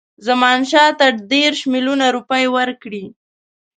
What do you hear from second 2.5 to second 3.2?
ورکړي.